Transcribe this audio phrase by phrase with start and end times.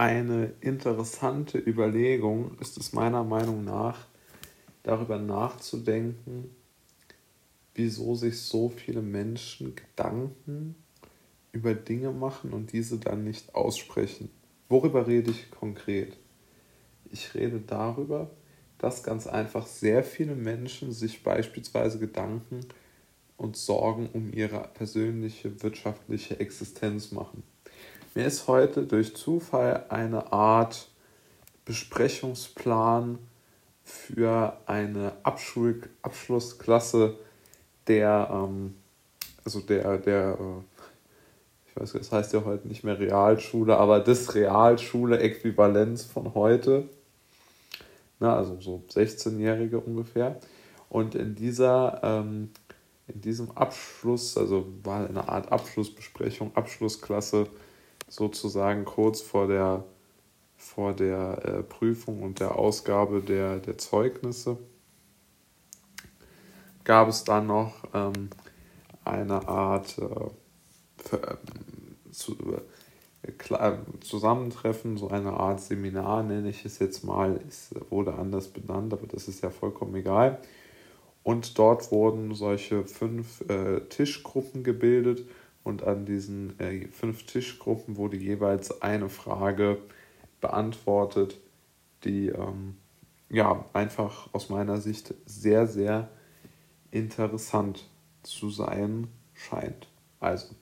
[0.00, 4.06] eine interessante Überlegung ist es meiner Meinung nach,
[4.82, 6.56] darüber nachzudenken,
[7.74, 10.74] wieso sich so viele Menschen Gedanken
[11.52, 14.30] über Dinge machen und diese dann nicht aussprechen.
[14.70, 16.16] Worüber rede ich konkret?
[17.10, 18.30] Ich rede darüber,
[18.78, 22.60] dass ganz einfach sehr viele Menschen sich beispielsweise Gedanken
[23.36, 27.42] und Sorgen um ihre persönliche wirtschaftliche Existenz machen.
[28.12, 30.88] Mir ist heute durch Zufall eine Art
[31.64, 33.20] Besprechungsplan
[33.84, 37.14] für eine Abschul Abschlussklasse
[37.86, 38.74] der, ähm,
[39.44, 44.34] also der, der, äh, ich weiß, das heißt ja heute nicht mehr Realschule, aber das
[44.34, 46.88] Realschule-Äquivalenz von heute,
[48.18, 50.40] na, also so 16-Jährige ungefähr.
[50.88, 52.50] Und in dieser, ähm,
[53.06, 57.46] in diesem Abschluss, also war eine Art Abschlussbesprechung, Abschlussklasse,
[58.10, 59.84] sozusagen kurz vor der,
[60.56, 64.58] vor der äh, Prüfung und der Ausgabe der, der Zeugnisse
[66.84, 68.30] gab es dann noch ähm,
[69.04, 71.36] eine Art äh, für, äh,
[72.10, 72.36] zu,
[73.42, 78.92] äh, Zusammentreffen, so eine Art Seminar nenne ich es jetzt mal, es wurde anders benannt,
[78.92, 80.40] aber das ist ja vollkommen egal.
[81.22, 85.26] Und dort wurden solche fünf äh, Tischgruppen gebildet
[85.62, 89.78] und an diesen äh, fünf Tischgruppen wurde jeweils eine Frage
[90.40, 91.38] beantwortet,
[92.04, 92.76] die ähm,
[93.28, 96.08] ja einfach aus meiner Sicht sehr, sehr
[96.90, 97.88] interessant
[98.22, 99.88] zu sein scheint.
[100.18, 100.54] Also,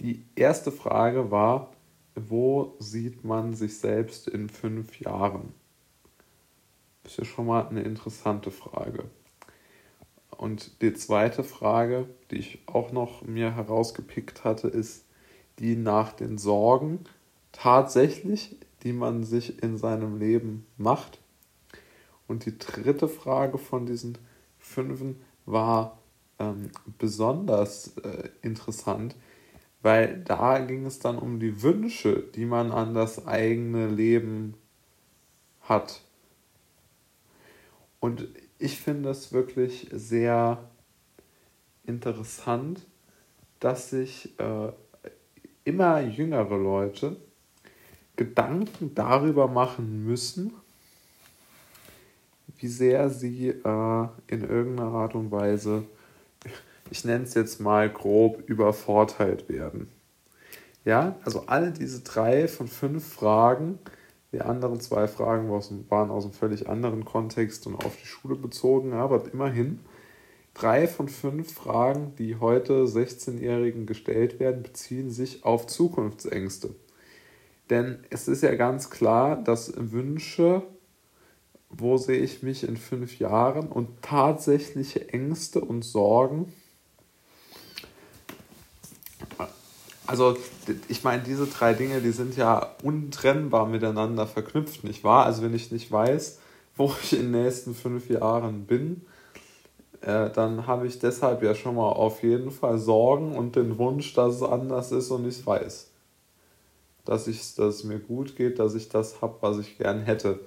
[0.00, 1.72] die erste Frage war,
[2.14, 5.54] wo sieht man sich selbst in fünf Jahren?
[7.02, 9.04] Das ist ja schon mal eine interessante Frage.
[10.40, 15.04] Und die zweite Frage, die ich auch noch mir herausgepickt hatte, ist
[15.58, 17.00] die nach den Sorgen
[17.52, 21.18] tatsächlich, die man sich in seinem Leben macht.
[22.26, 24.16] Und die dritte Frage von diesen
[24.58, 25.98] fünfen war
[26.38, 29.16] ähm, besonders äh, interessant,
[29.82, 34.54] weil da ging es dann um die Wünsche, die man an das eigene Leben
[35.60, 36.00] hat.
[38.00, 38.26] Und
[38.60, 40.58] ich finde es wirklich sehr
[41.84, 42.86] interessant,
[43.58, 44.72] dass sich äh,
[45.64, 47.16] immer jüngere Leute
[48.16, 50.52] Gedanken darüber machen müssen,
[52.58, 55.84] wie sehr sie äh, in irgendeiner Art und Weise,
[56.90, 59.88] ich nenne es jetzt mal grob, übervorteilt werden.
[60.84, 63.78] Ja, also alle diese drei von fünf Fragen
[64.32, 68.92] die anderen zwei Fragen waren aus einem völlig anderen Kontext und auf die Schule bezogen,
[68.92, 69.80] aber immerhin
[70.54, 76.74] drei von fünf Fragen, die heute 16-Jährigen gestellt werden, beziehen sich auf Zukunftsängste.
[77.70, 80.62] Denn es ist ja ganz klar, dass Wünsche,
[81.68, 86.52] wo sehe ich mich in fünf Jahren und tatsächliche Ängste und Sorgen
[90.10, 90.36] also
[90.88, 95.24] ich meine, diese drei Dinge, die sind ja untrennbar miteinander verknüpft, nicht wahr?
[95.24, 96.40] Also wenn ich nicht weiß,
[96.76, 99.02] wo ich in den nächsten fünf Jahren bin,
[100.00, 104.12] äh, dann habe ich deshalb ja schon mal auf jeden Fall Sorgen und den Wunsch,
[104.14, 105.90] dass es anders ist und ich weiß.
[107.04, 110.40] Dass, ich, dass es mir gut geht, dass ich das habe, was ich gern hätte.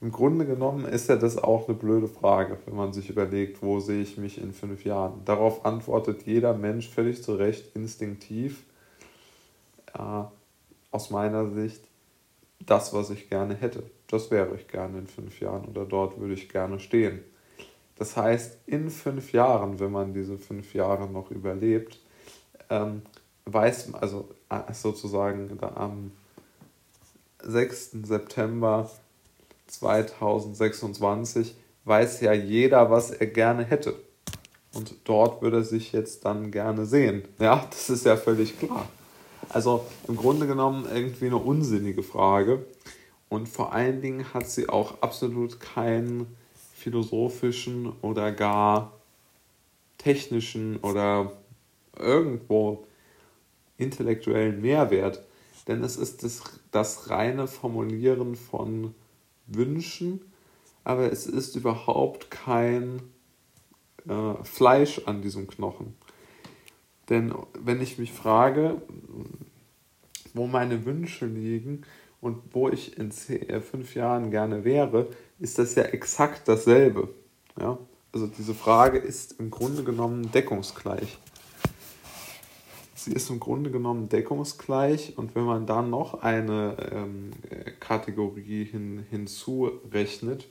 [0.00, 3.78] Im Grunde genommen ist ja das auch eine blöde Frage, wenn man sich überlegt, wo
[3.78, 5.22] sehe ich mich in fünf Jahren.
[5.24, 8.64] Darauf antwortet jeder Mensch völlig zu Recht instinktiv
[9.98, 10.24] äh,
[10.90, 11.82] aus meiner Sicht
[12.64, 13.82] das, was ich gerne hätte.
[14.08, 17.22] Das wäre ich gerne in fünf Jahren oder dort würde ich gerne stehen.
[17.96, 21.98] Das heißt, in fünf Jahren, wenn man diese fünf Jahre noch überlebt,
[22.68, 23.02] ähm,
[23.46, 26.12] weiß man, also äh, sozusagen am
[27.42, 27.90] 6.
[28.02, 28.90] September
[29.66, 33.94] 2026 weiß ja jeder, was er gerne hätte.
[34.74, 37.22] Und dort würde er sich jetzt dann gerne sehen.
[37.38, 38.88] Ja, das ist ja völlig klar.
[39.48, 42.64] Also im Grunde genommen irgendwie eine unsinnige Frage.
[43.28, 46.36] Und vor allen Dingen hat sie auch absolut keinen
[46.74, 48.92] philosophischen oder gar
[49.98, 51.32] technischen oder
[51.98, 52.86] irgendwo
[53.78, 55.24] intellektuellen Mehrwert.
[55.66, 58.94] Denn es ist das, das reine Formulieren von
[59.46, 60.20] Wünschen,
[60.84, 63.02] aber es ist überhaupt kein
[64.08, 65.96] äh, Fleisch an diesem Knochen.
[67.08, 68.80] Denn wenn ich mich frage,
[70.34, 71.82] wo meine Wünsche liegen
[72.20, 75.08] und wo ich in äh, fünf Jahren gerne wäre,
[75.38, 77.08] ist das ja exakt dasselbe.
[77.58, 77.78] Ja?
[78.12, 81.18] Also diese Frage ist im Grunde genommen deckungsgleich.
[82.94, 87.30] sie ist im Grunde genommen deckungsgleich und wenn man dann noch eine ähm,
[87.78, 90.48] Kategorie hin, hinzurechnet,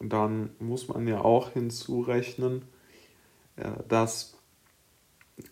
[0.00, 2.62] dann muss man ja auch hinzurechnen,
[3.56, 4.36] äh, dass
[5.38, 5.42] äh,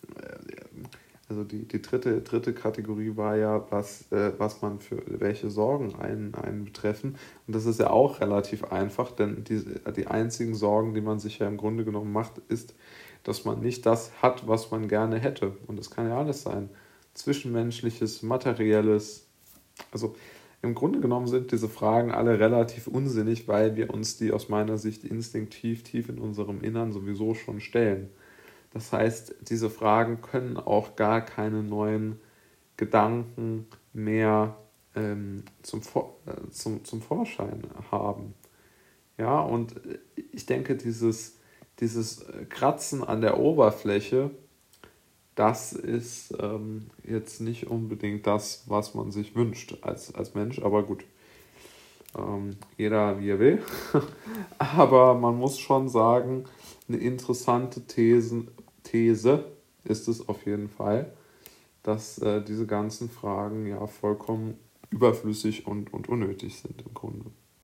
[1.29, 5.95] also die, die dritte, dritte Kategorie war ja, was, äh, was man für welche Sorgen
[5.95, 7.17] einen, einen betreffen.
[7.45, 9.61] Und das ist ja auch relativ einfach, denn die,
[9.95, 12.75] die einzigen Sorgen, die man sich ja im Grunde genommen macht, ist,
[13.23, 15.57] dass man nicht das hat, was man gerne hätte.
[15.67, 16.69] Und das kann ja alles sein.
[17.13, 19.27] Zwischenmenschliches, materielles.
[19.91, 20.15] Also
[20.61, 24.77] im Grunde genommen sind diese Fragen alle relativ unsinnig, weil wir uns die aus meiner
[24.77, 28.09] Sicht instinktiv tief in unserem Innern sowieso schon stellen.
[28.73, 32.19] Das heißt, diese Fragen können auch gar keine neuen
[32.75, 34.57] Gedanken mehr
[34.95, 38.33] ähm, zum, äh, zum, zum Vorschein haben.
[39.17, 39.75] Ja, und
[40.31, 41.37] ich denke, dieses,
[41.79, 44.31] dieses Kratzen an der Oberfläche,
[45.37, 50.83] das ist ähm, jetzt nicht unbedingt das, was man sich wünscht als, als Mensch, aber
[50.83, 51.05] gut.
[52.17, 53.63] Ähm, jeder wie er will.
[54.57, 56.45] aber man muss schon sagen,
[56.87, 58.49] eine interessante Thesen,
[58.83, 59.51] These
[59.83, 61.13] ist es auf jeden Fall,
[61.83, 64.55] dass äh, diese ganzen Fragen ja vollkommen
[64.89, 67.31] überflüssig und, und unnötig sind im Grunde.